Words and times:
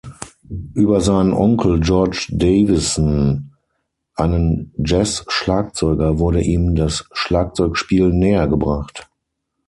Über 0.73 0.99
seinen 0.99 1.31
Onkel 1.31 1.79
George 1.79 2.25
Davison, 2.31 3.51
einen 4.15 4.73
Jazz-Schlagzeuger, 4.83 6.17
wurde 6.17 6.41
ihm 6.41 6.73
das 6.73 7.05
Schlagzeugspielen 7.11 8.17
näher 8.17 8.47
gebracht. 8.47 9.07